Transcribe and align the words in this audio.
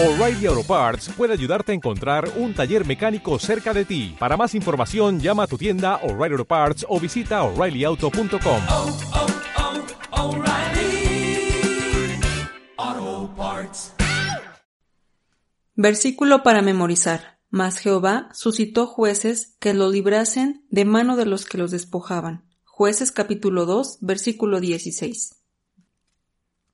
O'Reilly 0.00 0.46
Auto 0.46 0.62
Parts 0.62 1.08
puede 1.16 1.32
ayudarte 1.32 1.72
a 1.72 1.74
encontrar 1.74 2.30
un 2.36 2.54
taller 2.54 2.86
mecánico 2.86 3.36
cerca 3.40 3.74
de 3.74 3.84
ti. 3.84 4.14
Para 4.16 4.36
más 4.36 4.54
información, 4.54 5.18
llama 5.18 5.42
a 5.42 5.46
tu 5.48 5.58
tienda 5.58 5.96
O'Reilly 6.04 6.34
Auto 6.34 6.44
Parts 6.44 6.86
o 6.88 7.00
visita 7.00 7.42
oreillyauto.com. 7.42 8.60
oh, 8.70 8.96
oh, 12.78 13.34
Parts. 13.36 13.92
Versículo 15.74 16.44
para 16.44 16.62
memorizar. 16.62 17.40
Mas 17.50 17.80
Jehová 17.80 18.28
suscitó 18.32 18.86
jueces 18.86 19.56
que 19.58 19.74
lo 19.74 19.90
librasen 19.90 20.64
de 20.70 20.84
mano 20.84 21.16
de 21.16 21.26
los 21.26 21.44
que 21.44 21.58
los 21.58 21.72
despojaban. 21.72 22.44
Jueces 22.62 23.10
capítulo 23.10 23.66
2, 23.66 23.98
versículo 24.02 24.60
16. 24.60 25.34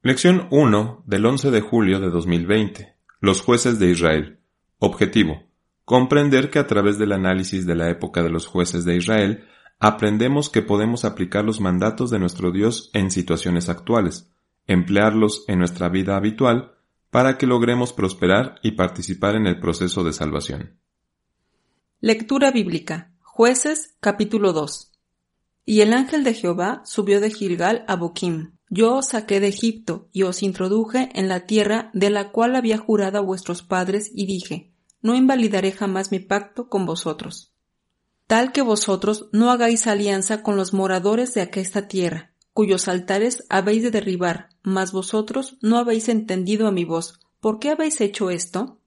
Lección 0.03 0.47
1 0.51 1.05
del 1.07 1.25
11 1.25 1.51
de 1.51 1.61
julio 1.63 2.01
de 2.01 2.11
2020. 2.11 2.94
Los 3.25 3.41
jueces 3.41 3.79
de 3.79 3.91
Israel. 3.91 4.39
Objetivo. 4.79 5.45
Comprender 5.87 6.51
que 6.51 6.59
a 6.59 6.67
través 6.67 6.99
del 6.99 7.11
análisis 7.11 7.65
de 7.65 7.75
la 7.75 7.89
época 7.89 8.23
de 8.23 8.29
los 8.29 8.47
jueces 8.47 8.85
de 8.85 8.97
Israel, 8.97 9.47
aprendemos 9.79 10.51
que 10.51 10.61
podemos 10.61 11.07
aplicar 11.07 11.43
los 11.43 11.59
mandatos 11.59 12.11
de 12.11 12.19
nuestro 12.19 12.53
Dios 12.53 12.91
en 12.93 13.11
situaciones 13.11 13.71
actuales, 13.71 14.31
emplearlos 14.67 15.47
en 15.49 15.59
nuestra 15.59 15.89
vida 15.89 16.19
habitual, 16.19 16.75
para 17.09 17.39
que 17.39 17.47
logremos 17.47 17.95
prosperar 17.95 18.57
y 18.63 18.73
participar 18.73 19.37
en 19.37 19.47
el 19.47 19.59
proceso 19.59 20.05
de 20.05 20.13
salvación. 20.13 20.79
Lectura 22.01 22.51
bíblica. 22.51 23.15
Jueces 23.23 23.97
capítulo 24.01 24.53
2. 24.53 24.93
Y 25.65 25.81
el 25.81 25.95
ángel 25.95 26.25
de 26.25 26.35
Jehová 26.35 26.83
subió 26.85 27.23
de 27.23 27.31
Gilgal 27.31 27.87
a 27.89 27.97
Boquim. 27.97 28.54
Yo 28.77 28.97
os 28.97 29.11
saqué 29.11 29.39
de 29.39 29.47
Egipto 29.47 30.09
y 30.13 30.25
os 30.25 30.43
introduje 30.43 31.09
en 31.15 31.29
la 31.29 31.47
tierra 31.47 31.91
de 31.95 32.11
la 32.11 32.33
cual 32.33 32.57
había 32.57 32.77
jurado 32.77 33.19
a 33.19 33.21
vuestros 33.21 33.63
padres 33.63 34.11
y 34.13 34.27
dije, 34.27 34.73
no 35.01 35.15
invalidaré 35.15 35.71
jamás 35.71 36.11
mi 36.11 36.19
pacto 36.19 36.69
con 36.69 36.85
vosotros. 36.85 37.53
Tal 38.27 38.51
que 38.51 38.63
vosotros 38.63 39.29
no 39.31 39.53
hagáis 39.53 39.87
alianza 39.87 40.43
con 40.43 40.57
los 40.57 40.75
moradores 40.75 41.35
de 41.35 41.43
aquesta 41.43 41.87
tierra, 41.87 42.33
cuyos 42.53 42.89
altares 42.89 43.45
habéis 43.49 43.85
de 43.85 43.93
derribar, 43.93 44.49
mas 44.65 44.91
vosotros 44.91 45.57
no 45.61 45.79
habéis 45.79 46.09
entendido 46.09 46.67
a 46.67 46.73
mi 46.73 46.85
voz. 46.85 47.21
¿Por 47.39 47.61
qué 47.61 47.71
habéis 47.71 48.01
hecho 48.01 48.29
esto? 48.29 48.81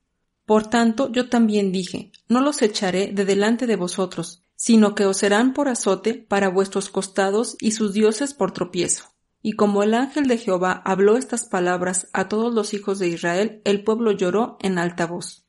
Por 0.45 0.67
tanto, 0.67 1.09
yo 1.13 1.29
también 1.29 1.71
dije, 1.71 2.11
no 2.27 2.41
los 2.41 2.61
echaré 2.61 3.13
de 3.13 3.23
delante 3.23 3.67
de 3.67 3.77
vosotros, 3.77 4.43
sino 4.57 4.95
que 4.95 5.05
os 5.05 5.15
serán 5.15 5.53
por 5.53 5.69
azote 5.69 6.13
para 6.13 6.49
vuestros 6.49 6.89
costados 6.89 7.55
y 7.61 7.71
sus 7.71 7.93
dioses 7.93 8.33
por 8.33 8.51
tropiezo. 8.51 9.13
Y 9.41 9.53
como 9.53 9.83
el 9.83 9.93
ángel 9.93 10.27
de 10.27 10.37
Jehová 10.37 10.81
habló 10.85 11.17
estas 11.17 11.45
palabras 11.45 12.09
a 12.13 12.27
todos 12.27 12.53
los 12.53 12.73
hijos 12.73 12.99
de 12.99 13.07
Israel, 13.07 13.61
el 13.65 13.83
pueblo 13.83 14.11
lloró 14.11 14.57
en 14.61 14.77
alta 14.77 15.05
voz. 15.05 15.45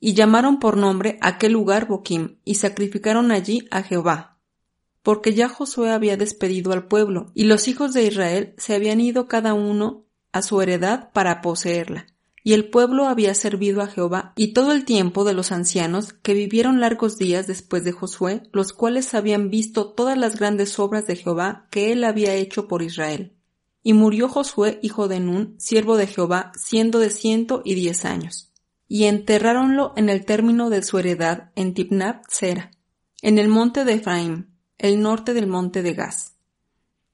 Y 0.00 0.14
llamaron 0.14 0.58
por 0.58 0.76
nombre 0.76 1.18
aquel 1.20 1.52
lugar 1.52 1.86
Boquim, 1.86 2.38
y 2.44 2.56
sacrificaron 2.56 3.30
allí 3.30 3.66
a 3.70 3.82
Jehová. 3.82 4.38
Porque 5.02 5.34
ya 5.34 5.48
Josué 5.48 5.90
había 5.90 6.16
despedido 6.16 6.72
al 6.72 6.88
pueblo, 6.88 7.30
y 7.34 7.44
los 7.44 7.68
hijos 7.68 7.94
de 7.94 8.04
Israel 8.04 8.54
se 8.58 8.74
habían 8.74 9.00
ido 9.00 9.28
cada 9.28 9.54
uno 9.54 10.04
a 10.32 10.42
su 10.42 10.60
heredad 10.60 11.12
para 11.12 11.40
poseerla. 11.40 12.06
Y 12.46 12.52
el 12.52 12.70
pueblo 12.70 13.08
había 13.08 13.34
servido 13.34 13.82
a 13.82 13.88
Jehová, 13.88 14.32
y 14.36 14.52
todo 14.52 14.70
el 14.70 14.84
tiempo 14.84 15.24
de 15.24 15.34
los 15.34 15.50
ancianos 15.50 16.12
que 16.12 16.32
vivieron 16.32 16.78
largos 16.78 17.18
días 17.18 17.48
después 17.48 17.82
de 17.82 17.90
Josué, 17.90 18.44
los 18.52 18.72
cuales 18.72 19.14
habían 19.14 19.50
visto 19.50 19.88
todas 19.88 20.16
las 20.16 20.38
grandes 20.38 20.78
obras 20.78 21.08
de 21.08 21.16
Jehová 21.16 21.66
que 21.72 21.90
él 21.90 22.04
había 22.04 22.34
hecho 22.34 22.68
por 22.68 22.82
Israel. 22.82 23.32
Y 23.82 23.94
murió 23.94 24.28
Josué, 24.28 24.78
hijo 24.80 25.08
de 25.08 25.18
Nun, 25.18 25.56
siervo 25.58 25.96
de 25.96 26.06
Jehová, 26.06 26.52
siendo 26.54 27.00
de 27.00 27.10
ciento 27.10 27.62
y 27.64 27.74
diez 27.74 28.04
años. 28.04 28.52
Y 28.86 29.06
enterráronlo 29.06 29.92
en 29.96 30.08
el 30.08 30.24
término 30.24 30.70
de 30.70 30.84
su 30.84 31.00
heredad 31.00 31.50
en 31.56 31.74
Tipnat 31.74 32.26
Sera, 32.28 32.70
en 33.22 33.40
el 33.40 33.48
monte 33.48 33.84
de 33.84 33.94
Efraín, 33.94 34.54
el 34.78 35.02
norte 35.02 35.34
del 35.34 35.48
monte 35.48 35.82
de 35.82 35.94
Gaz. 35.94 36.35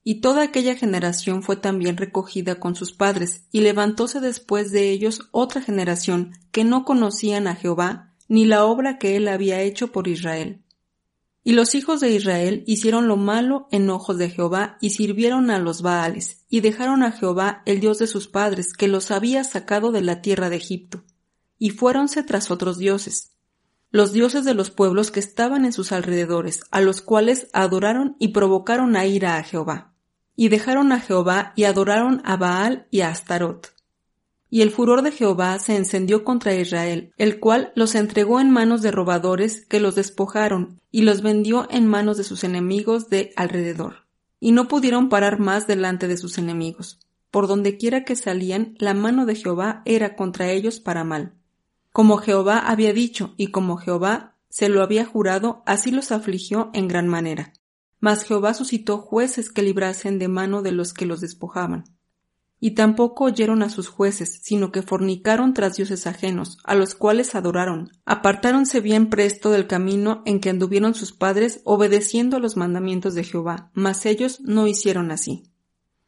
Y 0.03 0.15
toda 0.15 0.43
aquella 0.43 0.75
generación 0.75 1.43
fue 1.43 1.55
también 1.55 1.95
recogida 1.95 2.59
con 2.59 2.75
sus 2.75 2.91
padres, 2.91 3.43
y 3.51 3.61
levantóse 3.61 4.19
después 4.19 4.71
de 4.71 4.89
ellos 4.89 5.29
otra 5.31 5.61
generación 5.61 6.33
que 6.51 6.63
no 6.63 6.83
conocían 6.83 7.47
a 7.47 7.55
Jehová, 7.55 8.13
ni 8.27 8.45
la 8.45 8.65
obra 8.65 8.97
que 8.97 9.15
él 9.15 9.27
había 9.27 9.61
hecho 9.61 9.91
por 9.91 10.07
Israel. 10.07 10.61
Y 11.45 11.53
los 11.53 11.75
hijos 11.75 11.99
de 11.99 12.09
Israel 12.11 12.63
hicieron 12.67 13.07
lo 13.07 13.17
malo 13.17 13.67
en 13.71 13.89
ojos 13.89 14.17
de 14.17 14.29
Jehová 14.29 14.77
y 14.79 14.91
sirvieron 14.91 15.51
a 15.51 15.59
los 15.59 15.81
Baales, 15.81 16.45
y 16.49 16.61
dejaron 16.61 17.03
a 17.03 17.11
Jehová 17.11 17.63
el 17.65 17.79
Dios 17.79 17.99
de 17.99 18.07
sus 18.07 18.27
padres, 18.27 18.73
que 18.73 18.87
los 18.87 19.11
había 19.11 19.43
sacado 19.43 19.91
de 19.91 20.01
la 20.01 20.21
tierra 20.21 20.49
de 20.49 20.57
Egipto, 20.57 21.03
y 21.57 21.69
fuéronse 21.69 22.23
tras 22.23 22.51
otros 22.51 22.77
dioses, 22.77 23.33
los 23.89 24.11
dioses 24.11 24.43
de 24.43 24.53
los 24.53 24.71
pueblos 24.71 25.11
que 25.11 25.19
estaban 25.19 25.65
en 25.65 25.71
sus 25.71 25.91
alrededores, 25.91 26.61
a 26.71 26.81
los 26.81 27.01
cuales 27.01 27.47
adoraron 27.53 28.15
y 28.19 28.29
provocaron 28.29 28.95
a 28.95 29.05
ira 29.05 29.37
a 29.37 29.43
Jehová. 29.43 29.92
Y 30.35 30.49
dejaron 30.49 30.91
a 30.91 30.99
Jehová 30.99 31.53
y 31.55 31.65
adoraron 31.65 32.21
a 32.25 32.37
Baal 32.37 32.87
y 32.91 33.01
a 33.01 33.09
Astarot. 33.09 33.73
Y 34.49 34.61
el 34.61 34.69
furor 34.69 35.01
de 35.01 35.11
Jehová 35.11 35.57
se 35.57 35.75
encendió 35.75 36.23
contra 36.23 36.53
Israel, 36.53 37.11
el 37.17 37.39
cual 37.39 37.71
los 37.75 37.95
entregó 37.95 38.39
en 38.39 38.51
manos 38.51 38.83
de 38.83 38.91
robadores 38.91 39.65
que 39.65 39.79
los 39.79 39.95
despojaron 39.95 40.79
y 40.91 41.01
los 41.01 41.23
vendió 41.23 41.67
en 41.71 41.87
manos 41.87 42.17
de 42.17 42.23
sus 42.23 42.43
enemigos 42.43 43.09
de 43.09 43.33
alrededor. 43.35 44.05
Y 44.39 44.51
no 44.51 44.67
pudieron 44.67 45.09
parar 45.09 45.39
más 45.39 45.65
delante 45.65 46.07
de 46.07 46.17
sus 46.17 46.37
enemigos. 46.37 46.99
Por 47.31 47.47
donde 47.47 47.77
quiera 47.77 48.03
que 48.03 48.15
salían, 48.15 48.75
la 48.77 48.93
mano 48.93 49.25
de 49.25 49.33
Jehová 49.33 49.81
era 49.85 50.15
contra 50.15 50.51
ellos 50.51 50.79
para 50.79 51.03
mal. 51.03 51.33
Como 51.91 52.17
Jehová 52.17 52.59
había 52.59 52.93
dicho 52.93 53.33
y 53.37 53.47
como 53.47 53.77
Jehová 53.77 54.35
se 54.49 54.69
lo 54.69 54.83
había 54.83 55.03
jurado, 55.03 55.63
así 55.65 55.89
los 55.89 56.11
afligió 56.11 56.69
en 56.75 56.87
gran 56.87 57.07
manera. 57.07 57.53
Mas 58.03 58.25
Jehová 58.25 58.53
suscitó 58.53 58.97
jueces 58.97 59.49
que 59.49 59.61
librasen 59.61 60.19
de 60.19 60.27
mano 60.27 60.61
de 60.61 60.73
los 60.73 60.93
que 60.93 61.05
los 61.05 61.21
despojaban 61.21 61.85
y 62.59 62.71
tampoco 62.71 63.25
oyeron 63.25 63.61
a 63.61 63.69
sus 63.69 63.87
jueces, 63.87 64.39
sino 64.41 64.71
que 64.71 64.81
fornicaron 64.81 65.53
tras 65.53 65.75
dioses 65.75 66.07
ajenos, 66.07 66.59
a 66.63 66.75
los 66.75 66.95
cuales 66.95 67.35
adoraron. 67.35 67.91
Apartáronse 68.05 68.79
bien 68.79 69.09
presto 69.09 69.51
del 69.51 69.67
camino 69.67 70.21
en 70.25 70.39
que 70.39 70.49
anduvieron 70.49 70.95
sus 70.95 71.11
padres, 71.11 71.59
obedeciendo 71.65 72.39
los 72.39 72.55
mandamientos 72.55 73.15
de 73.15 73.25
Jehová, 73.25 73.69
mas 73.73 74.05
ellos 74.05 74.39
no 74.41 74.65
hicieron 74.67 75.11
así. 75.11 75.51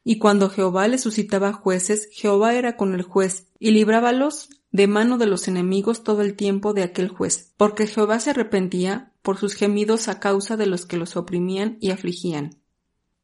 Y 0.06 0.18
cuando 0.18 0.50
Jehová 0.50 0.88
les 0.88 1.02
suscitaba 1.02 1.52
jueces, 1.52 2.08
Jehová 2.14 2.54
era 2.56 2.78
con 2.78 2.94
el 2.94 3.04
juez, 3.04 3.50
y 3.60 3.72
librábalos 3.72 4.50
de 4.72 4.88
mano 4.88 5.18
de 5.18 5.28
los 5.28 5.50
enemigos 5.50 6.04
todo 6.04 6.22
el 6.22 6.36
tiempo 6.36 6.74
de 6.74 6.84
aquel 6.84 7.10
juez, 7.10 7.54
porque 7.58 7.86
Jehová 7.88 8.22
se 8.22 8.30
arrepentía 8.30 9.12
por 9.26 9.38
sus 9.38 9.56
gemidos 9.56 10.08
a 10.08 10.20
causa 10.22 10.56
de 10.56 10.68
los 10.68 10.86
que 10.86 10.98
los 10.98 11.18
oprimían 11.18 11.78
y 11.82 11.90
afligían. 11.90 12.62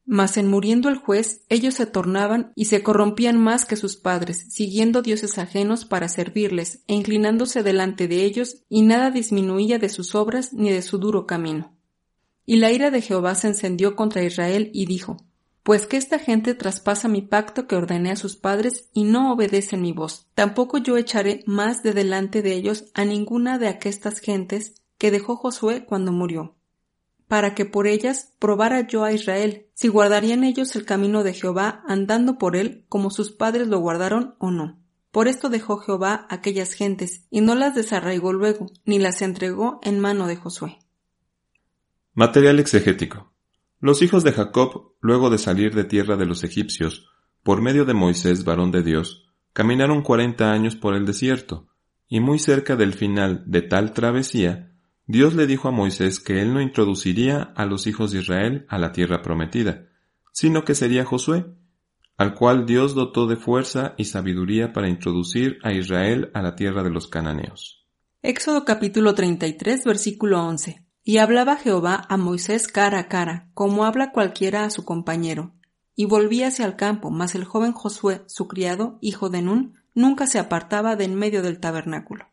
Mas 0.04 0.36
en 0.36 0.48
muriendo 0.48 0.88
el 0.88 0.96
juez, 0.96 1.44
ellos 1.48 1.74
se 1.74 1.86
tornaban 1.86 2.52
y 2.56 2.64
se 2.64 2.82
corrompían 2.82 3.40
más 3.40 3.64
que 3.64 3.76
sus 3.76 3.96
padres, 3.96 4.46
siguiendo 4.50 5.00
dioses 5.00 5.38
ajenos 5.38 5.84
para 5.84 6.08
servirles, 6.08 6.82
e 6.88 6.94
inclinándose 6.94 7.62
delante 7.62 8.08
de 8.08 8.24
ellos, 8.24 8.64
y 8.68 8.82
nada 8.82 9.12
disminuía 9.12 9.78
de 9.78 9.88
sus 9.88 10.16
obras 10.16 10.52
ni 10.52 10.70
de 10.70 10.82
su 10.82 10.98
duro 10.98 11.24
camino. 11.24 11.72
Y 12.44 12.56
la 12.56 12.72
ira 12.72 12.90
de 12.90 13.00
Jehová 13.00 13.36
se 13.36 13.46
encendió 13.46 13.94
contra 13.94 14.24
Israel 14.24 14.72
y 14.74 14.86
dijo, 14.86 15.18
Pues 15.62 15.86
que 15.86 15.98
esta 15.98 16.18
gente 16.18 16.56
traspasa 16.56 17.06
mi 17.06 17.22
pacto 17.22 17.68
que 17.68 17.76
ordené 17.76 18.10
a 18.10 18.16
sus 18.16 18.34
padres 18.34 18.88
y 18.92 19.04
no 19.04 19.32
obedecen 19.32 19.80
mi 19.80 19.92
voz, 19.92 20.26
tampoco 20.34 20.78
yo 20.78 20.96
echaré 20.96 21.44
más 21.46 21.84
de 21.84 21.92
delante 21.92 22.42
de 22.42 22.54
ellos 22.54 22.86
a 22.94 23.04
ninguna 23.04 23.60
de 23.60 23.68
aquestas 23.68 24.18
gentes 24.18 24.81
que 25.02 25.10
dejó 25.10 25.34
Josué 25.34 25.84
cuando 25.84 26.12
murió 26.12 26.54
para 27.32 27.54
que 27.54 27.64
por 27.64 27.88
ellas 27.88 28.34
probara 28.38 28.86
yo 28.86 29.04
a 29.04 29.12
Israel, 29.12 29.66
si 29.72 29.88
guardarían 29.88 30.44
ellos 30.44 30.76
el 30.76 30.84
camino 30.84 31.24
de 31.24 31.32
Jehová 31.32 31.82
andando 31.88 32.36
por 32.36 32.56
él 32.56 32.84
como 32.88 33.10
sus 33.10 33.32
padres 33.32 33.66
lo 33.68 33.78
guardaron 33.78 34.34
o 34.38 34.52
no. 34.52 34.78
Por 35.10 35.26
esto 35.28 35.48
dejó 35.48 35.78
Jehová 35.78 36.26
aquellas 36.28 36.74
gentes, 36.74 37.26
y 37.30 37.40
no 37.40 37.54
las 37.54 37.74
desarraigó 37.74 38.32
luego, 38.32 38.70
ni 38.84 38.98
las 38.98 39.22
entregó 39.22 39.80
en 39.82 39.98
mano 39.98 40.26
de 40.26 40.36
Josué. 40.36 40.78
Material 42.12 42.60
exegético. 42.60 43.32
Los 43.80 44.02
hijos 44.02 44.24
de 44.24 44.32
Jacob, 44.32 44.92
luego 45.00 45.30
de 45.30 45.38
salir 45.38 45.74
de 45.74 45.84
tierra 45.84 46.16
de 46.18 46.26
los 46.26 46.44
egipcios, 46.44 47.08
por 47.42 47.62
medio 47.62 47.86
de 47.86 47.94
Moisés, 47.94 48.44
varón 48.44 48.70
de 48.72 48.82
Dios, 48.82 49.32
caminaron 49.54 50.02
cuarenta 50.02 50.52
años 50.52 50.76
por 50.76 50.94
el 50.94 51.06
desierto, 51.06 51.66
y 52.08 52.20
muy 52.20 52.38
cerca 52.38 52.76
del 52.76 52.92
final 52.92 53.42
de 53.46 53.62
tal 53.62 53.94
travesía, 53.94 54.71
Dios 55.06 55.34
le 55.34 55.46
dijo 55.46 55.68
a 55.68 55.72
Moisés 55.72 56.20
que 56.20 56.40
él 56.40 56.54
no 56.54 56.60
introduciría 56.60 57.52
a 57.56 57.66
los 57.66 57.86
hijos 57.86 58.12
de 58.12 58.20
Israel 58.20 58.66
a 58.68 58.78
la 58.78 58.92
tierra 58.92 59.20
prometida, 59.20 59.88
sino 60.32 60.64
que 60.64 60.74
sería 60.74 61.04
Josué, 61.04 61.46
al 62.16 62.34
cual 62.34 62.66
Dios 62.66 62.94
dotó 62.94 63.26
de 63.26 63.36
fuerza 63.36 63.94
y 63.98 64.04
sabiduría 64.04 64.72
para 64.72 64.88
introducir 64.88 65.58
a 65.64 65.72
Israel 65.72 66.30
a 66.34 66.42
la 66.42 66.54
tierra 66.54 66.82
de 66.84 66.90
los 66.90 67.08
cananeos. 67.08 67.84
Éxodo 68.22 68.64
capítulo 68.64 69.14
33 69.14 69.84
versículo 69.84 70.46
11. 70.46 70.86
Y 71.02 71.18
hablaba 71.18 71.56
Jehová 71.56 72.06
a 72.08 72.16
Moisés 72.16 72.68
cara 72.68 73.00
a 73.00 73.08
cara, 73.08 73.50
como 73.54 73.84
habla 73.84 74.12
cualquiera 74.12 74.64
a 74.64 74.70
su 74.70 74.84
compañero. 74.84 75.52
Y 75.96 76.04
volvíase 76.04 76.62
al 76.62 76.76
campo, 76.76 77.10
mas 77.10 77.34
el 77.34 77.44
joven 77.44 77.72
Josué, 77.72 78.22
su 78.28 78.46
criado, 78.46 78.98
hijo 79.00 79.28
de 79.28 79.42
Nun, 79.42 79.74
nunca 79.94 80.28
se 80.28 80.38
apartaba 80.38 80.94
de 80.94 81.04
en 81.04 81.16
medio 81.16 81.42
del 81.42 81.58
tabernáculo. 81.58 82.31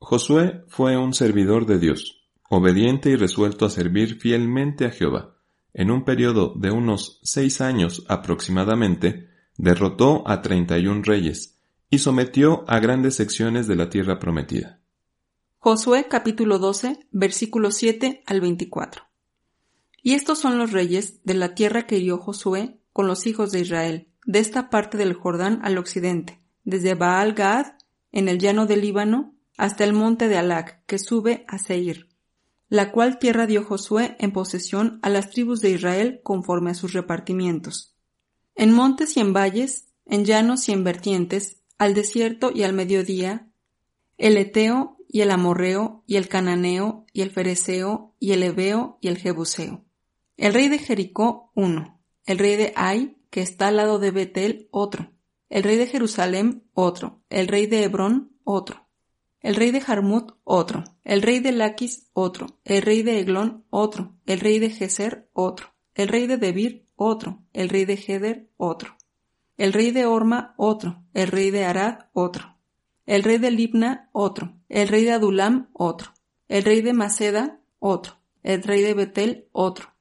Josué 0.00 0.64
fue 0.66 0.96
un 0.96 1.12
servidor 1.12 1.66
de 1.66 1.78
Dios, 1.78 2.26
obediente 2.48 3.10
y 3.10 3.16
resuelto 3.16 3.66
a 3.66 3.70
servir 3.70 4.18
fielmente 4.18 4.86
a 4.86 4.90
Jehová. 4.90 5.36
En 5.74 5.90
un 5.90 6.04
periodo 6.04 6.54
de 6.56 6.70
unos 6.70 7.20
seis 7.22 7.60
años 7.60 8.04
aproximadamente, 8.08 9.28
derrotó 9.56 10.26
a 10.26 10.40
treinta 10.40 10.78
y 10.78 10.86
un 10.86 11.04
reyes 11.04 11.58
y 11.90 11.98
sometió 11.98 12.64
a 12.66 12.80
grandes 12.80 13.14
secciones 13.16 13.66
de 13.66 13.76
la 13.76 13.90
tierra 13.90 14.18
prometida. 14.18 14.80
Josué 15.58 16.06
capítulo 16.08 16.58
12, 16.58 17.06
versículos 17.12 17.76
7 17.76 18.22
al 18.26 18.40
24. 18.40 19.04
Y 20.02 20.14
estos 20.14 20.38
son 20.38 20.58
los 20.58 20.72
reyes 20.72 21.22
de 21.24 21.34
la 21.34 21.54
tierra 21.54 21.86
que 21.86 21.98
hirió 21.98 22.16
Josué 22.16 22.80
con 22.94 23.06
los 23.06 23.26
hijos 23.26 23.52
de 23.52 23.60
Israel, 23.60 24.08
de 24.24 24.38
esta 24.38 24.70
parte 24.70 24.96
del 24.96 25.12
Jordán 25.12 25.60
al 25.62 25.76
occidente, 25.76 26.40
desde 26.64 26.94
Baal 26.94 27.34
Gad, 27.34 27.74
en 28.12 28.28
el 28.28 28.38
llano 28.38 28.66
del 28.66 28.80
Líbano, 28.80 29.34
hasta 29.60 29.84
el 29.84 29.92
monte 29.92 30.28
de 30.28 30.38
Alac, 30.38 30.82
que 30.86 30.98
sube 30.98 31.44
a 31.46 31.58
Seir, 31.58 32.08
la 32.70 32.92
cual 32.92 33.18
tierra 33.18 33.46
dio 33.46 33.62
Josué 33.62 34.16
en 34.18 34.32
posesión 34.32 34.98
a 35.02 35.10
las 35.10 35.28
tribus 35.28 35.60
de 35.60 35.68
Israel 35.68 36.20
conforme 36.22 36.70
a 36.70 36.74
sus 36.74 36.94
repartimientos. 36.94 37.94
En 38.54 38.72
montes 38.72 39.18
y 39.18 39.20
en 39.20 39.34
valles, 39.34 39.88
en 40.06 40.24
llanos 40.24 40.66
y 40.70 40.72
en 40.72 40.82
vertientes, 40.82 41.60
al 41.76 41.92
desierto 41.92 42.50
y 42.54 42.62
al 42.62 42.72
mediodía, 42.72 43.50
el 44.16 44.38
Eteo 44.38 44.96
y 45.06 45.20
el 45.20 45.30
Amorreo 45.30 46.04
y 46.06 46.16
el 46.16 46.28
Cananeo 46.28 47.04
y 47.12 47.20
el 47.20 47.30
Fereceo 47.30 48.14
y 48.18 48.32
el 48.32 48.42
Ebeo 48.42 48.96
y 49.02 49.08
el 49.08 49.18
Jebuseo. 49.18 49.84
El 50.38 50.54
rey 50.54 50.68
de 50.68 50.78
Jericó, 50.78 51.52
uno. 51.54 52.00
El 52.24 52.38
rey 52.38 52.56
de 52.56 52.72
Ai, 52.76 53.18
que 53.28 53.42
está 53.42 53.68
al 53.68 53.76
lado 53.76 53.98
de 53.98 54.10
Betel, 54.10 54.68
otro. 54.70 55.12
El 55.50 55.64
rey 55.64 55.76
de 55.76 55.86
Jerusalén, 55.86 56.64
otro. 56.72 57.20
El 57.28 57.46
rey 57.46 57.66
de 57.66 57.84
Hebrón, 57.84 58.38
otro. 58.42 58.89
El 59.40 59.54
rey 59.54 59.70
de 59.70 59.80
Jarmut, 59.80 60.32
otro. 60.44 60.84
El 61.04 61.22
rey 61.22 61.40
de 61.40 61.52
Laquis, 61.52 62.08
otro. 62.12 62.58
El 62.64 62.82
rey 62.82 63.02
de 63.02 63.20
Eglón, 63.20 63.64
otro. 63.70 64.14
El 64.26 64.40
rey 64.40 64.58
de 64.58 64.70
Geser, 64.70 65.28
otro. 65.32 65.74
El 65.94 66.08
rey 66.08 66.26
de 66.26 66.36
Debir, 66.36 66.86
otro. 66.96 67.42
El 67.52 67.68
rey 67.68 67.84
de 67.84 67.94
Heder, 67.94 68.50
otro 68.56 68.96
el 69.60 69.74
rey 69.74 69.90
de 69.90 70.06
Orma 70.06 70.54
otro, 70.56 71.04
el 71.12 71.28
rey 71.28 71.50
de 71.50 71.66
Arad 71.66 72.06
otro, 72.14 72.56
el 73.04 73.22
rey 73.22 73.36
de 73.36 73.50
Libna 73.50 74.08
otro, 74.12 74.54
el 74.70 74.88
rey 74.88 75.04
de 75.04 75.12
Adulam 75.12 75.68
otro, 75.74 76.14
el 76.48 76.64
rey 76.64 76.80
de 76.80 76.94
Maceda 76.94 77.60
otro, 77.78 78.14
el 78.42 78.62
rey 78.62 78.80
de 78.80 78.94
Betel 78.94 79.48
otro, 79.52 79.92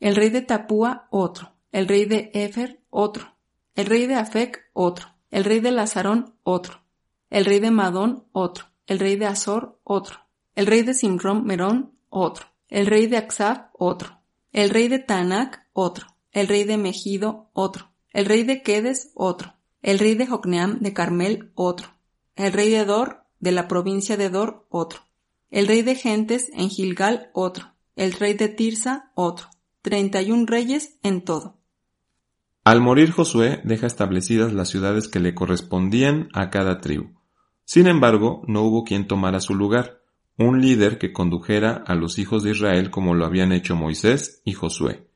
el 0.00 0.16
rey 0.16 0.28
de 0.28 0.42
Tapúa 0.42 1.08
otro, 1.10 1.54
el 1.72 1.88
rey 1.88 2.04
de 2.04 2.30
Efer 2.34 2.82
otro, 2.90 3.38
el 3.74 3.86
rey 3.86 4.06
de 4.06 4.16
Afec 4.16 4.68
otro, 4.74 5.06
el 5.30 5.44
rey 5.44 5.60
de 5.60 5.70
Lazarón 5.70 6.34
otro, 6.42 6.82
el 7.30 7.46
rey 7.46 7.58
de 7.58 7.70
Madón 7.70 8.26
otro, 8.32 8.66
el 8.86 8.98
rey 8.98 9.16
de 9.16 9.26
Azor 9.26 9.78
otro, 9.84 10.20
el 10.54 10.66
rey 10.66 10.82
de 10.82 10.94
Simrón 10.94 11.44
Merón 11.44 11.92
otro, 12.08 12.46
el 12.68 12.86
rey 12.86 13.06
de 13.06 13.16
Aksab 13.16 13.70
otro, 13.72 14.20
el 14.52 14.70
rey 14.70 14.88
de 14.88 14.98
Tanac 14.98 15.66
otro, 15.72 16.06
el 16.32 16.48
rey 16.48 16.64
de 16.64 16.76
Megido 16.76 17.50
otro, 17.52 17.90
el 18.12 18.26
rey 18.26 18.44
de 18.44 18.62
Quedes 18.62 19.10
otro, 19.14 19.54
el 19.82 19.98
rey 19.98 20.14
de 20.14 20.26
Jocneam 20.26 20.78
de 20.80 20.92
Carmel 20.92 21.50
otro, 21.54 21.88
el 22.34 22.52
rey 22.52 22.70
de 22.70 22.84
Dor 22.84 23.24
de 23.40 23.52
la 23.52 23.68
provincia 23.68 24.16
de 24.16 24.30
Dor 24.30 24.66
otro, 24.70 25.00
el 25.50 25.66
rey 25.66 25.82
de 25.82 25.94
Gentes 25.94 26.50
en 26.54 26.70
Gilgal 26.70 27.30
otro, 27.32 27.72
el 27.96 28.12
rey 28.12 28.34
de 28.34 28.48
Tirsa 28.48 29.10
otro, 29.14 29.48
treinta 29.82 30.22
y 30.22 30.32
un 30.32 30.46
reyes 30.46 30.98
en 31.02 31.22
todo. 31.22 31.56
Al 32.64 32.80
morir 32.80 33.12
Josué 33.12 33.60
deja 33.62 33.86
establecidas 33.86 34.52
las 34.52 34.68
ciudades 34.68 35.06
que 35.06 35.20
le 35.20 35.34
correspondían 35.34 36.28
a 36.32 36.50
cada 36.50 36.80
tribu. 36.80 37.15
Sin 37.66 37.88
embargo, 37.88 38.42
no 38.46 38.62
hubo 38.62 38.84
quien 38.84 39.08
tomara 39.08 39.40
su 39.40 39.52
lugar, 39.56 40.00
un 40.38 40.60
líder 40.60 40.98
que 40.98 41.12
condujera 41.12 41.72
a 41.84 41.96
los 41.96 42.18
hijos 42.18 42.44
de 42.44 42.52
Israel 42.52 42.90
como 42.90 43.14
lo 43.14 43.26
habían 43.26 43.50
hecho 43.50 43.74
Moisés 43.74 44.40
y 44.44 44.52
Josué. 44.52 45.08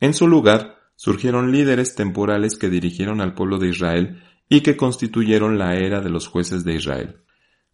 En 0.00 0.12
su 0.12 0.26
lugar, 0.26 0.76
surgieron 0.96 1.52
líderes 1.52 1.94
temporales 1.94 2.58
que 2.58 2.68
dirigieron 2.68 3.20
al 3.20 3.34
pueblo 3.34 3.58
de 3.58 3.68
Israel 3.68 4.22
y 4.48 4.62
que 4.62 4.76
constituyeron 4.76 5.56
la 5.56 5.76
era 5.76 6.00
de 6.00 6.10
los 6.10 6.26
jueces 6.26 6.64
de 6.64 6.74
Israel. 6.74 7.20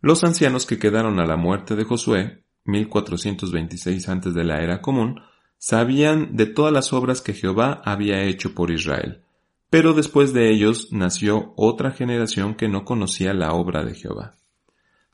Los 0.03 0.23
ancianos 0.23 0.67
que 0.67 0.79
quedaron 0.79 1.19
a 1.19 1.25
la 1.25 1.37
muerte 1.37 1.75
de 1.75 1.85
Josué, 1.85 2.45
1426 2.67 4.07
antes 4.11 4.35
de 4.35 4.45
la 4.45 4.63
era 4.63 4.83
común, 4.83 5.23
sabían 5.57 6.37
de 6.37 6.45
todas 6.45 6.75
las 6.75 6.93
obras 6.93 7.23
que 7.23 7.33
Jehová 7.33 7.81
había 7.87 8.23
hecho 8.25 8.55
por 8.55 8.71
Israel. 8.71 9.25
Pero 9.71 9.95
después 9.95 10.33
de 10.33 10.51
ellos 10.51 10.89
nació 10.91 11.55
otra 11.57 11.93
generación 11.93 12.55
que 12.57 12.69
no 12.69 12.85
conocía 12.85 13.33
la 13.33 13.53
obra 13.53 13.85
de 13.85 13.95
Jehová. 13.95 14.37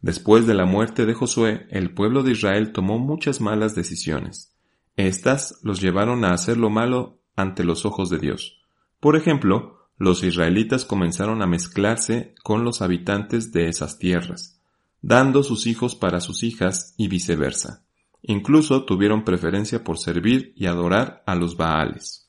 Después 0.01 0.47
de 0.47 0.55
la 0.55 0.65
muerte 0.65 1.05
de 1.05 1.15
Josué, 1.15 1.67
el 1.71 1.93
pueblo 1.93 2.23
de 2.23 2.33
Israel 2.33 2.73
tomó 2.73 2.99
muchas 2.99 3.41
malas 3.41 3.75
decisiones. 3.75 4.57
Estas 4.97 5.61
los 5.63 5.81
llevaron 5.83 6.25
a 6.25 6.33
hacer 6.33 6.57
lo 6.57 6.71
malo 6.71 7.21
ante 7.37 7.65
los 7.65 7.85
ojos 7.85 8.09
de 8.09 8.19
Dios. 8.19 8.63
Por 8.99 9.15
ejemplo, 9.17 9.91
los 9.99 10.23
israelitas 10.23 10.85
comenzaron 10.85 11.43
a 11.43 11.47
mezclarse 11.47 12.35
con 12.43 12.65
los 12.65 12.81
habitantes 12.81 13.53
de 13.53 13.69
esas 13.69 13.99
tierras, 13.99 14.61
dando 15.03 15.43
sus 15.43 15.67
hijos 15.67 15.95
para 15.95 16.21
sus 16.21 16.43
hijas 16.43 16.95
y 16.97 17.09
viceversa. 17.09 17.85
Incluso 18.23 18.85
tuvieron 18.85 19.25
preferencia 19.25 19.85
por 19.85 19.99
servir 19.99 20.53
y 20.57 20.67
adorar 20.67 21.23
a 21.27 21.35
los 21.35 21.57
Baales. 21.57 22.26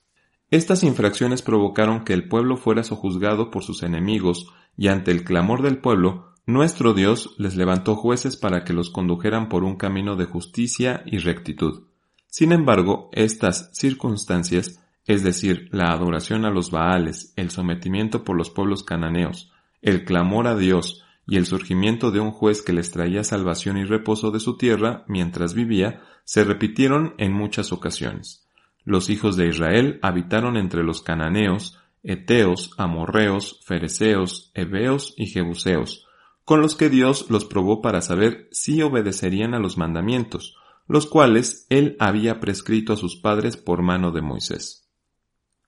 Estas 0.49 0.83
infracciones 0.83 1.41
provocaron 1.41 2.03
que 2.03 2.13
el 2.13 2.27
pueblo 2.27 2.57
fuera 2.57 2.83
sojuzgado 2.83 3.51
por 3.51 3.63
sus 3.63 3.83
enemigos 3.83 4.47
y 4.77 4.87
ante 4.87 5.11
el 5.11 5.23
clamor 5.23 5.61
del 5.61 5.79
pueblo, 5.79 6.33
nuestro 6.45 6.93
Dios 6.93 7.35
les 7.37 7.55
levantó 7.55 7.95
jueces 7.95 8.37
para 8.37 8.63
que 8.63 8.73
los 8.73 8.89
condujeran 8.89 9.49
por 9.49 9.63
un 9.63 9.75
camino 9.75 10.15
de 10.15 10.25
justicia 10.25 11.03
y 11.05 11.17
rectitud. 11.17 11.83
Sin 12.27 12.51
embargo, 12.51 13.09
estas 13.11 13.69
circunstancias 13.73 14.79
es 15.07 15.23
decir, 15.23 15.69
la 15.71 15.93
adoración 15.93 16.43
a 16.43 16.51
los 16.51 16.69
Baales, 16.69 17.33
el 17.37 17.49
sometimiento 17.49 18.25
por 18.25 18.35
los 18.35 18.49
pueblos 18.49 18.83
cananeos, 18.83 19.51
el 19.81 20.03
clamor 20.03 20.47
a 20.47 20.55
Dios 20.55 21.03
y 21.25 21.37
el 21.37 21.45
surgimiento 21.45 22.11
de 22.11 22.19
un 22.19 22.31
juez 22.31 22.61
que 22.61 22.73
les 22.73 22.91
traía 22.91 23.23
salvación 23.23 23.77
y 23.77 23.85
reposo 23.85 24.31
de 24.31 24.41
su 24.41 24.57
tierra 24.57 25.05
mientras 25.07 25.53
vivía, 25.53 26.01
se 26.25 26.43
repitieron 26.43 27.15
en 27.17 27.31
muchas 27.31 27.71
ocasiones. 27.71 28.46
Los 28.87 29.09
hijos 29.09 29.35
de 29.35 29.49
Israel 29.49 29.99
habitaron 30.01 30.55
entre 30.55 30.81
los 30.81 31.01
cananeos, 31.01 31.77
eteos, 32.03 32.71
amorreos, 32.77 33.59
fereceos, 33.65 34.49
heveos 34.53 35.13
y 35.17 35.25
jebuseos, 35.25 36.07
con 36.45 36.61
los 36.61 36.77
que 36.77 36.89
Dios 36.89 37.29
los 37.29 37.43
probó 37.43 37.81
para 37.81 38.01
saber 38.01 38.47
si 38.53 38.81
obedecerían 38.81 39.53
a 39.53 39.59
los 39.59 39.77
mandamientos, 39.77 40.55
los 40.87 41.05
cuales 41.05 41.65
él 41.67 41.97
había 41.99 42.39
prescrito 42.39 42.93
a 42.93 42.95
sus 42.95 43.17
padres 43.17 43.57
por 43.57 43.81
mano 43.81 44.13
de 44.13 44.21
Moisés. 44.21 44.87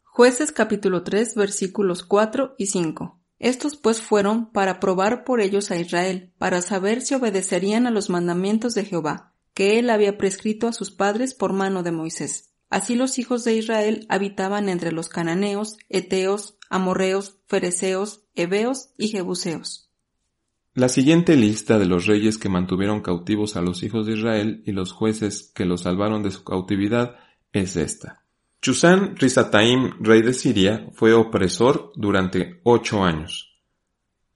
Jueces 0.05 0.53
capítulo 0.53 1.03
3 1.03 1.35
versículos 1.35 2.05
4 2.05 2.55
y 2.57 2.67
5. 2.67 3.19
Estos 3.37 3.75
pues 3.75 4.01
fueron 4.01 4.49
para 4.53 4.79
probar 4.79 5.25
por 5.25 5.41
ellos 5.41 5.71
a 5.71 5.75
Israel, 5.75 6.31
para 6.37 6.61
saber 6.61 7.01
si 7.01 7.15
obedecerían 7.15 7.85
a 7.85 7.91
los 7.91 8.09
mandamientos 8.09 8.75
de 8.75 8.85
Jehová, 8.85 9.33
que 9.53 9.77
él 9.77 9.89
había 9.89 10.17
prescrito 10.17 10.69
a 10.69 10.73
sus 10.73 10.89
padres 10.89 11.33
por 11.33 11.51
mano 11.51 11.83
de 11.83 11.91
Moisés. 11.91 12.48
Así 12.69 12.95
los 12.95 13.17
hijos 13.17 13.43
de 13.43 13.55
Israel 13.55 14.05
habitaban 14.09 14.69
entre 14.69 14.91
los 14.91 15.09
cananeos, 15.09 15.77
eteos, 15.89 16.55
amorreos, 16.69 17.39
fereceos, 17.47 18.21
heveos 18.35 18.89
y 18.97 19.07
jebuseos. 19.07 19.89
La 20.75 20.87
siguiente 20.87 21.35
lista 21.35 21.79
de 21.79 21.87
los 21.87 22.05
reyes 22.05 22.37
que 22.37 22.47
mantuvieron 22.47 23.01
cautivos 23.01 23.55
a 23.55 23.61
los 23.61 23.81
hijos 23.81 24.05
de 24.05 24.13
Israel 24.13 24.61
y 24.65 24.71
los 24.71 24.91
jueces 24.91 25.51
que 25.55 25.65
los 25.65 25.81
salvaron 25.81 26.21
de 26.21 26.29
su 26.29 26.43
cautividad 26.43 27.15
es 27.51 27.75
esta. 27.75 28.23
Chusán 28.61 29.15
Rizataim, 29.17 29.93
rey 29.99 30.21
de 30.21 30.33
Siria, 30.33 30.89
fue 30.93 31.13
opresor 31.13 31.91
durante 31.95 32.61
ocho 32.63 33.03
años. 33.03 33.57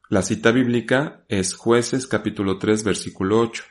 La 0.09 0.23
cita 0.23 0.51
bíblica 0.51 1.23
es 1.27 1.53
Jueces 1.53 2.07
capítulo 2.07 2.57
3 2.57 2.83
versículo 2.83 3.39
8. 3.39 3.63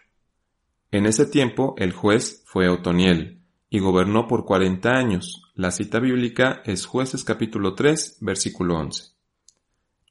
En 0.92 1.07
ese 1.07 1.26
tiempo 1.26 1.75
el 1.78 1.92
juez 1.92 2.42
fue 2.47 2.69
Otoniel 2.69 3.42
y 3.73 3.79
gobernó 3.79 4.29
por 4.29 4.45
cuarenta 4.45 4.91
años. 4.91 5.50
La 5.55 5.71
cita 5.71 5.99
bíblica 5.99 6.61
es 6.67 6.85
Jueces 6.85 7.25
capítulo 7.25 7.75
3 7.75 8.19
versículo 8.21 8.76
11. 8.76 9.14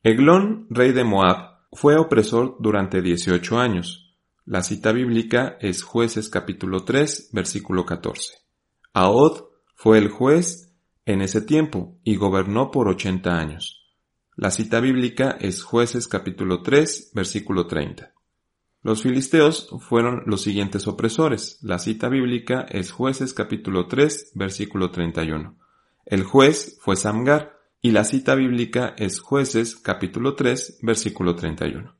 Eglón, 0.01 0.65
rey 0.72 0.94
de 0.94 1.03
Moab, 1.03 1.60
fue 1.72 1.96
opresor 1.96 2.58
durante 2.60 3.03
dieciocho 3.03 3.60
años. 3.60 4.18
La 4.46 4.63
cita 4.63 4.91
bíblica 4.91 5.58
es 5.62 5.84
Jueces 5.84 6.27
capítulo 6.27 6.86
3 6.86 7.30
versículo 7.34 7.86
14. 7.86 8.34
Aod, 8.94 9.44
fue 9.75 10.00
el 10.00 10.10
juez 10.10 10.74
en 11.06 11.22
ese 11.22 11.41
tiempo 11.41 12.00
y 12.03 12.15
gobernó 12.15 12.72
por 12.72 12.88
ochenta 12.88 13.38
años. 13.38 13.94
La 14.36 14.50
cita 14.50 14.80
bíblica 14.80 15.38
es 15.39 15.62
Jueces 15.62 16.08
capítulo 16.08 16.63
3, 16.63 17.12
versículo 17.13 17.68
30. 17.68 18.12
Los 18.84 19.04
filisteos 19.04 19.70
fueron 19.80 20.24
los 20.26 20.42
siguientes 20.42 20.88
opresores. 20.88 21.60
La 21.62 21.78
cita 21.78 22.10
bíblica 22.10 22.66
es 22.68 22.92
Jueces 22.92 23.34
capítulo 23.34 23.88
3, 23.88 24.32
versículo 24.34 24.90
31. 24.90 25.56
El 26.06 26.24
juez 26.24 26.80
fue 26.82 26.96
Samgar 26.96 27.60
y 27.80 27.92
la 27.92 28.04
cita 28.04 28.34
bíblica 28.34 28.96
es 28.98 29.20
Jueces 29.20 29.76
capítulo 29.76 30.34
3 30.34 30.80
versículo 30.82 31.36
31. 31.36 31.96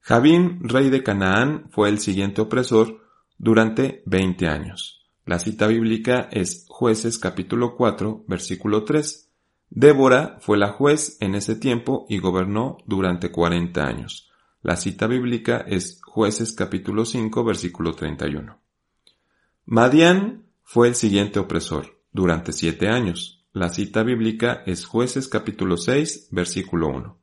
Javín, 0.00 0.58
rey 0.62 0.90
de 0.90 1.02
Canaán, 1.02 1.68
fue 1.70 1.88
el 1.88 2.00
siguiente 2.00 2.42
opresor 2.42 3.00
durante 3.38 4.02
20 4.04 4.48
años. 4.48 5.08
La 5.24 5.38
cita 5.38 5.68
bíblica 5.68 6.28
es 6.32 6.66
Jueces 6.68 7.18
capítulo 7.18 7.76
4 7.76 8.24
versículo 8.28 8.84
3. 8.84 9.30
Débora 9.70 10.36
fue 10.40 10.58
la 10.58 10.68
juez 10.68 11.16
en 11.20 11.34
ese 11.34 11.56
tiempo 11.56 12.04
y 12.10 12.18
gobernó 12.18 12.76
durante 12.84 13.30
40 13.30 13.86
años. 13.86 14.31
La 14.64 14.76
cita 14.76 15.08
bíblica 15.08 15.64
es 15.66 16.00
Jueces 16.04 16.52
capítulo 16.52 17.04
5 17.04 17.42
versículo 17.42 17.94
31. 17.94 18.60
Madián 19.64 20.46
fue 20.62 20.86
el 20.86 20.94
siguiente 20.94 21.40
opresor 21.40 22.00
durante 22.12 22.52
siete 22.52 22.88
años. 22.88 23.44
La 23.52 23.70
cita 23.70 24.04
bíblica 24.04 24.62
es 24.64 24.84
Jueces 24.86 25.26
capítulo 25.26 25.76
6 25.76 26.28
versículo 26.30 26.90
1. 26.90 27.18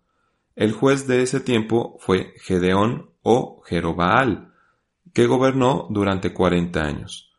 El 0.57 0.73
juez 0.73 1.07
de 1.07 1.21
ese 1.21 1.39
tiempo 1.39 1.95
fue 2.01 2.33
Gedeón 2.41 3.11
o 3.21 3.61
Jerobaal, 3.65 4.53
que 5.13 5.25
gobernó 5.25 5.87
durante 5.89 6.33
40 6.33 6.83
años. 6.83 7.31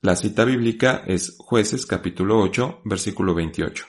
La 0.00 0.16
cita 0.16 0.44
bíblica 0.44 1.04
es 1.06 1.36
Jueces 1.38 1.86
capítulo 1.86 2.40
8 2.40 2.80
versículo 2.84 3.36
28. 3.36 3.84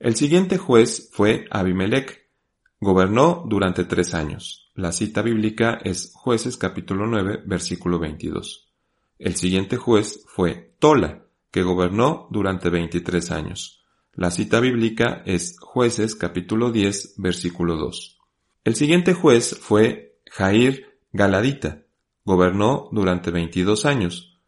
El 0.00 0.16
siguiente 0.16 0.58
juez 0.58 1.08
fue 1.12 1.44
Abimelech. 1.52 2.21
Gobernó 2.82 3.44
durante 3.46 3.84
tres 3.84 4.12
años. 4.12 4.72
La 4.74 4.90
cita 4.90 5.22
bíblica 5.22 5.78
es 5.84 6.10
Jueces 6.14 6.56
capítulo 6.56 7.06
9 7.06 7.44
versículo 7.46 8.00
22. 8.00 8.72
El 9.20 9.36
siguiente 9.36 9.76
juez 9.76 10.24
fue 10.26 10.74
Tola, 10.80 11.24
que 11.52 11.62
gobernó 11.62 12.26
durante 12.32 12.70
23 12.70 13.30
años. 13.30 13.84
La 14.14 14.32
cita 14.32 14.58
bíblica 14.58 15.22
es 15.26 15.60
Jueces 15.60 16.16
capítulo 16.16 16.72
10 16.72 17.14
versículo 17.18 17.76
2. 17.76 18.18
El 18.64 18.74
siguiente 18.74 19.14
juez 19.14 19.56
fue 19.60 20.18
Jair 20.32 20.98
Galadita. 21.12 21.84
Gobernó 22.24 22.88
durante 22.90 23.30
22 23.30 23.86
años. 23.86 24.40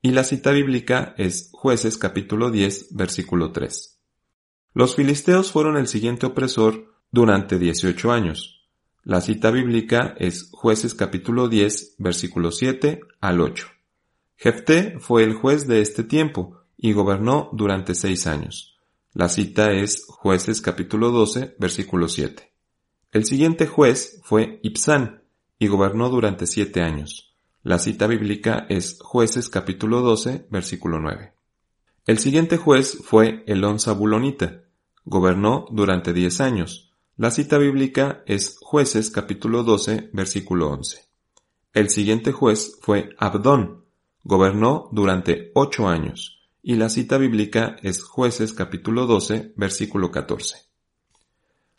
Y 0.00 0.12
la 0.12 0.22
cita 0.22 0.52
bíblica 0.52 1.16
es 1.18 1.50
Jueces 1.52 1.98
capítulo 1.98 2.52
10 2.52 2.94
versículo 2.94 3.50
3. 3.50 3.98
Los 4.72 4.94
filisteos 4.94 5.50
fueron 5.50 5.76
el 5.76 5.88
siguiente 5.88 6.26
opresor 6.26 6.91
durante 7.12 7.58
18 7.58 8.10
años. 8.10 8.66
La 9.04 9.20
cita 9.20 9.50
bíblica 9.50 10.14
es 10.18 10.48
Jueces 10.52 10.94
capítulo 10.94 11.48
10, 11.48 11.96
versículo 11.98 12.50
7 12.50 13.00
al 13.20 13.40
8. 13.40 13.66
Jefté 14.36 14.98
fue 14.98 15.22
el 15.22 15.34
juez 15.34 15.68
de 15.68 15.82
este 15.82 16.04
tiempo 16.04 16.62
y 16.76 16.94
gobernó 16.94 17.50
durante 17.52 17.94
seis 17.94 18.26
años. 18.26 18.78
La 19.12 19.28
cita 19.28 19.72
es 19.72 20.06
Jueces 20.08 20.62
capítulo 20.62 21.10
12, 21.10 21.54
versículo 21.58 22.08
7. 22.08 22.50
El 23.12 23.24
siguiente 23.26 23.66
juez 23.66 24.20
fue 24.24 24.58
Ipsán 24.62 25.22
y 25.58 25.68
gobernó 25.68 26.08
durante 26.08 26.46
siete 26.46 26.80
años. 26.80 27.36
La 27.62 27.78
cita 27.78 28.06
bíblica 28.06 28.66
es 28.70 28.98
Jueces 29.00 29.50
capítulo 29.50 30.00
12, 30.00 30.46
versículo 30.50 30.98
9. 30.98 31.34
El 32.06 32.18
siguiente 32.18 32.56
juez 32.56 32.98
fue 33.04 33.44
Elón 33.46 33.78
Zabulonita. 33.78 34.62
Gobernó 35.04 35.66
durante 35.70 36.12
diez 36.12 36.40
años. 36.40 36.91
La 37.22 37.30
cita 37.30 37.56
bíblica 37.56 38.24
es 38.26 38.58
Jueces 38.60 39.08
capítulo 39.12 39.62
12, 39.62 40.10
versículo 40.12 40.70
11. 40.72 41.04
El 41.72 41.88
siguiente 41.88 42.32
juez 42.32 42.80
fue 42.82 43.10
Abdón. 43.16 43.84
Gobernó 44.24 44.88
durante 44.90 45.52
ocho 45.54 45.86
años. 45.86 46.42
Y 46.64 46.74
la 46.74 46.88
cita 46.88 47.18
bíblica 47.18 47.76
es 47.80 48.02
Jueces 48.02 48.52
capítulo 48.52 49.06
12, 49.06 49.52
versículo 49.54 50.10
14. 50.10 50.64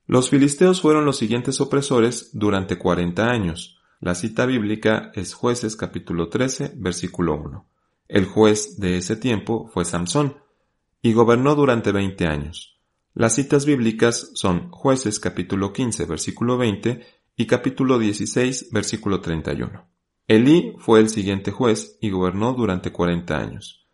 Los 0.08 0.30
filisteos 0.30 0.80
fueron 0.80 1.04
los 1.04 1.18
siguientes 1.18 1.60
opresores 1.60 2.30
durante 2.32 2.78
cuarenta 2.78 3.30
años. 3.30 3.82
La 4.00 4.16
cita 4.16 4.46
bíblica 4.46 5.12
es 5.14 5.34
Jueces 5.34 5.76
capítulo 5.76 6.30
13, 6.30 6.72
versículo 6.78 7.36
1. 7.36 7.68
El 8.08 8.28
juez 8.28 8.80
de 8.80 8.96
ese 8.96 9.18
tiempo 9.18 9.70
fue 9.74 9.84
Samsón, 9.84 10.38
y 11.02 11.12
gobernó 11.12 11.54
durante 11.56 11.92
veinte 11.92 12.28
años. 12.28 12.73
Las 13.16 13.36
citas 13.36 13.68
bíblicas 13.68 14.32
son 14.34 14.72
Jueces 14.72 15.20
capítulo 15.20 15.72
15 15.72 16.06
versículo 16.06 16.58
20 16.58 17.06
y 17.36 17.46
capítulo 17.46 18.00
16 18.00 18.72
versículo 18.72 19.22
31. 19.22 19.88
Elí 20.28 20.74
fue 20.80 21.00
el 21.00 21.10
siguiente 21.10 21.52
juez 21.52 22.00
y 22.02 22.10
gobernó 22.10 22.54
durante 22.54 22.92
cuarenta 22.92 23.38
años. 23.38 23.86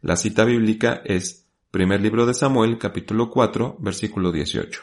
La 0.00 0.14
cita 0.14 0.44
bíblica 0.44 1.02
es 1.04 1.48
Primer 1.72 2.00
libro 2.00 2.24
de 2.24 2.34
Samuel 2.34 2.78
capítulo 2.78 3.30
4 3.30 3.78
versículo 3.80 4.30
18. 4.30 4.80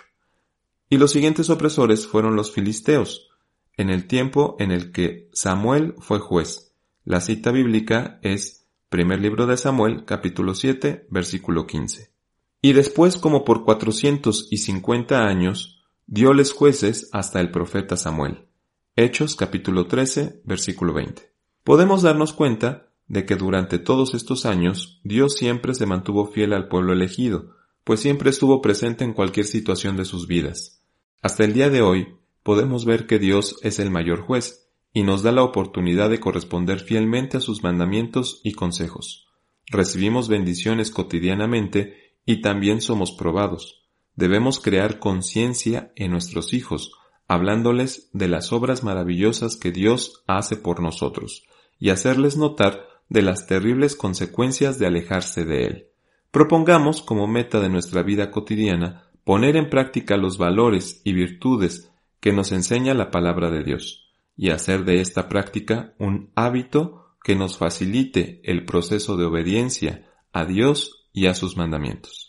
Y 0.89 0.97
los 0.97 1.13
siguientes 1.13 1.49
opresores 1.49 2.05
fueron 2.05 2.35
los 2.35 2.51
filisteos, 2.51 3.29
en 3.77 3.89
el 3.89 4.07
tiempo 4.07 4.57
en 4.59 4.71
el 4.71 4.91
que 4.91 5.29
Samuel 5.31 5.95
fue 5.99 6.19
juez. 6.19 6.73
La 7.05 7.21
cita 7.21 7.51
bíblica 7.51 8.19
es 8.23 8.67
Primer 8.89 9.21
libro 9.21 9.47
de 9.47 9.55
Samuel, 9.55 10.03
capítulo 10.03 10.53
7, 10.53 11.07
versículo 11.09 11.65
15. 11.65 12.14
Y 12.65 12.73
después, 12.73 13.15
como 13.15 13.45
por 13.45 13.63
cuatrocientos 13.63 14.47
y 14.49 14.57
cincuenta 14.57 15.27
años, 15.27 15.83
dióles 16.07 16.51
jueces 16.51 17.09
hasta 17.11 17.39
el 17.39 17.51
profeta 17.51 17.95
Samuel. 17.95 18.47
Hechos, 18.95 19.35
capítulo 19.35 19.85
13, 19.85 20.41
versículo 20.45 20.91
20. 20.91 21.31
Podemos 21.63 22.01
darnos 22.01 22.33
cuenta 22.33 22.89
de 23.05 23.23
que 23.23 23.35
durante 23.35 23.77
todos 23.77 24.15
estos 24.15 24.47
años 24.47 24.99
Dios 25.03 25.35
siempre 25.35 25.75
se 25.75 25.85
mantuvo 25.85 26.25
fiel 26.25 26.53
al 26.53 26.67
pueblo 26.67 26.93
elegido, 26.93 27.51
pues 27.83 27.99
siempre 27.99 28.31
estuvo 28.31 28.63
presente 28.63 29.03
en 29.03 29.13
cualquier 29.13 29.45
situación 29.45 29.95
de 29.95 30.05
sus 30.05 30.25
vidas. 30.25 30.81
Hasta 31.21 31.43
el 31.43 31.53
día 31.53 31.69
de 31.69 31.83
hoy, 31.83 32.15
podemos 32.41 32.83
ver 32.83 33.05
que 33.05 33.19
Dios 33.19 33.57
es 33.61 33.77
el 33.77 33.91
mayor 33.91 34.21
juez, 34.21 34.71
y 34.91 35.03
nos 35.03 35.21
da 35.21 35.31
la 35.31 35.43
oportunidad 35.43 36.09
de 36.09 36.19
corresponder 36.19 36.79
fielmente 36.79 37.37
a 37.37 37.41
sus 37.41 37.61
mandamientos 37.61 38.41
y 38.43 38.53
consejos. 38.53 39.27
Recibimos 39.67 40.29
bendiciones 40.29 40.89
cotidianamente 40.89 42.04
y 42.25 42.41
también 42.41 42.81
somos 42.81 43.11
probados. 43.11 43.85
Debemos 44.15 44.59
crear 44.59 44.99
conciencia 44.99 45.91
en 45.95 46.11
nuestros 46.11 46.53
hijos, 46.53 46.91
hablándoles 47.27 48.09
de 48.13 48.27
las 48.27 48.53
obras 48.53 48.83
maravillosas 48.83 49.57
que 49.57 49.71
Dios 49.71 50.23
hace 50.27 50.55
por 50.55 50.81
nosotros, 50.81 51.45
y 51.79 51.89
hacerles 51.89 52.37
notar 52.37 52.87
de 53.09 53.21
las 53.21 53.45
terribles 53.47 53.95
consecuencias 53.95 54.79
de 54.79 54.87
alejarse 54.87 55.45
de 55.45 55.65
Él. 55.65 55.87
Propongamos 56.31 57.01
como 57.01 57.27
meta 57.27 57.59
de 57.59 57.69
nuestra 57.69 58.03
vida 58.03 58.31
cotidiana 58.31 59.09
poner 59.23 59.55
en 59.55 59.69
práctica 59.69 60.17
los 60.17 60.37
valores 60.37 61.01
y 61.03 61.13
virtudes 61.13 61.91
que 62.19 62.31
nos 62.31 62.51
enseña 62.51 62.93
la 62.93 63.11
palabra 63.11 63.49
de 63.49 63.63
Dios 63.63 64.11
y 64.37 64.49
hacer 64.49 64.85
de 64.85 65.01
esta 65.01 65.29
práctica 65.29 65.93
un 65.97 66.31
hábito 66.35 67.15
que 67.23 67.35
nos 67.35 67.57
facilite 67.57 68.41
el 68.43 68.65
proceso 68.65 69.17
de 69.17 69.25
obediencia 69.25 70.11
a 70.31 70.45
Dios 70.45 71.04
y 71.15 71.25
a 71.27 71.33
sus 71.33 71.57
mandamientos. 71.57 72.24